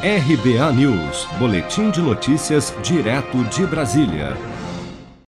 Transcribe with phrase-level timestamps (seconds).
[0.00, 4.36] RBA News, Boletim de Notícias, direto de Brasília.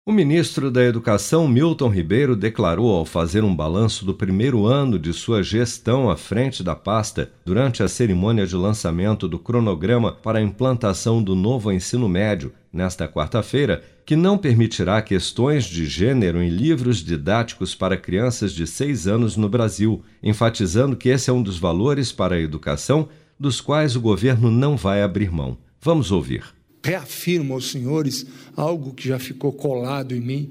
[0.05, 5.11] O ministro da Educação, Milton Ribeiro, declarou ao fazer um balanço do primeiro ano de
[5.11, 10.41] sua gestão à frente da pasta, durante a cerimônia de lançamento do cronograma para a
[10.41, 17.03] implantação do novo ensino médio, nesta quarta-feira, que não permitirá questões de gênero em livros
[17.03, 22.11] didáticos para crianças de seis anos no Brasil, enfatizando que esse é um dos valores
[22.11, 23.09] para a educação
[23.39, 25.57] dos quais o governo não vai abrir mão.
[25.81, 26.43] Vamos ouvir.
[26.83, 30.49] Reafirmo aos senhores algo que já ficou colado em mim.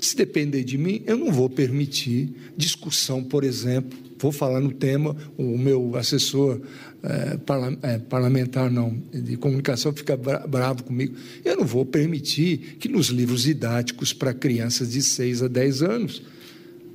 [0.00, 3.98] Se depender de mim, eu não vou permitir discussão, por exemplo.
[4.20, 6.60] Vou falar no tema, o meu assessor
[7.02, 11.14] é, parla, é, parlamentar não, de comunicação fica bravo comigo.
[11.44, 16.22] Eu não vou permitir que nos livros didáticos para crianças de 6 a 10 anos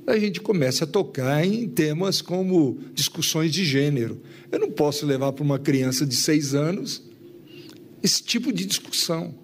[0.06, 4.20] a gente começa a tocar em temas como discussões de gênero.
[4.52, 7.02] Eu não posso levar para uma criança de seis anos
[8.02, 9.34] esse tipo de discussão.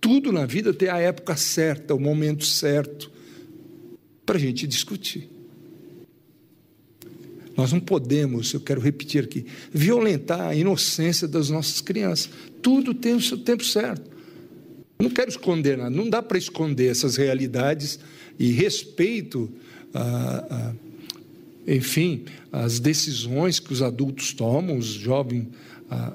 [0.00, 3.10] Tudo na vida tem a época certa, o momento certo
[4.24, 5.28] para a gente discutir.
[7.56, 12.30] Nós não podemos, eu quero repetir aqui, violentar a inocência das nossas crianças.
[12.62, 14.08] Tudo tem o seu tempo certo.
[15.00, 17.98] Não quero esconder nada, não dá para esconder essas realidades
[18.38, 19.52] e respeito
[19.94, 20.74] a, a,
[21.66, 25.48] enfim, as decisões que os adultos tomam, os jovens
[25.90, 26.12] a,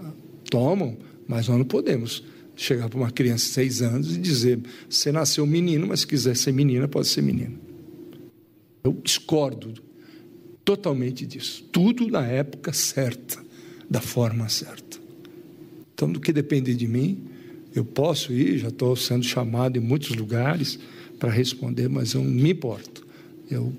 [0.50, 2.23] tomam, mas nós não podemos
[2.56, 4.59] chegar para uma criança de seis anos e dizer:
[4.90, 7.59] você nasceu menino, mas se quiser ser menina, pode ser menino.
[8.84, 9.73] Eu discordo
[10.64, 11.64] totalmente disso.
[11.72, 13.44] Tudo na época certa,
[13.89, 14.98] da forma certa.
[15.94, 17.23] Então, do que depende de mim,
[17.73, 20.80] eu posso ir, já estou sendo chamado em muitos lugares
[21.20, 23.05] para responder, mas eu não me importo.
[23.50, 23.74] Eu,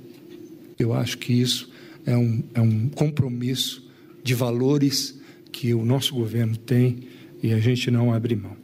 [0.79, 1.71] eu acho que isso
[2.05, 3.87] é um, é um compromisso
[4.23, 5.21] de valores
[5.53, 7.01] que o nosso governo tem
[7.43, 8.57] e a gente não abre mão.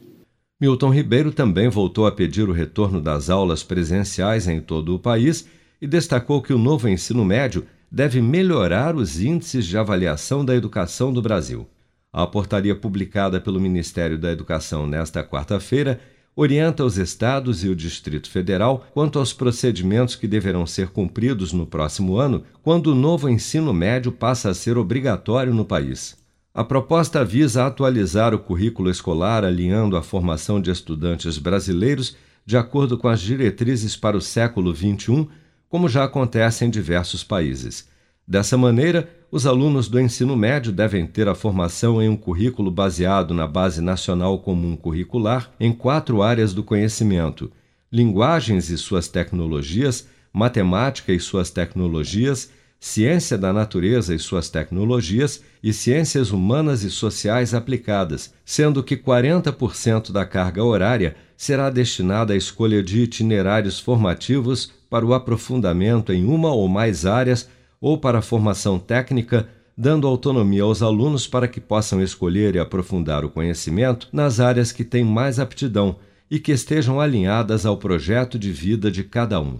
[0.59, 5.47] Milton Ribeiro também voltou a pedir o retorno das aulas presenciais em todo o país
[5.81, 11.11] e destacou que o novo ensino médio deve melhorar os índices de avaliação da educação
[11.11, 11.67] do Brasil.
[12.11, 15.99] A portaria publicada pelo Ministério da Educação nesta quarta-feira
[16.35, 21.65] orienta os estados e o Distrito Federal quanto aos procedimentos que deverão ser cumpridos no
[21.65, 26.17] próximo ano, quando o novo ensino médio passa a ser obrigatório no país.
[26.53, 32.97] A proposta visa atualizar o currículo escolar alinhando a formação de estudantes brasileiros de acordo
[32.97, 35.27] com as diretrizes para o século XXI,
[35.69, 37.87] como já acontece em diversos países.
[38.27, 43.33] Dessa maneira, os alunos do ensino médio devem ter a formação em um currículo baseado
[43.33, 47.51] na Base Nacional Comum Curricular em quatro áreas do conhecimento:
[47.91, 55.73] linguagens e suas tecnologias, matemática e suas tecnologias, ciência da natureza e suas tecnologias e
[55.73, 62.83] ciências humanas e sociais aplicadas, sendo que 40% da carga horária será destinada à escolha
[62.83, 67.49] de itinerários formativos para o aprofundamento em uma ou mais áreas
[67.83, 69.45] ou para a formação técnica,
[69.77, 74.85] dando autonomia aos alunos para que possam escolher e aprofundar o conhecimento nas áreas que
[74.85, 75.97] têm mais aptidão
[76.31, 79.57] e que estejam alinhadas ao projeto de vida de cada um.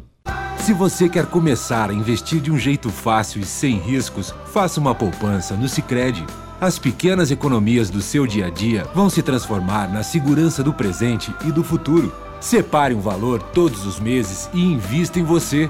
[0.56, 4.96] Se você quer começar a investir de um jeito fácil e sem riscos, faça uma
[4.96, 6.26] poupança no Sicredi.
[6.62, 11.36] As pequenas economias do seu dia a dia vão se transformar na segurança do presente
[11.46, 12.10] e do futuro.
[12.40, 15.70] Separe um valor todos os meses e invista em você.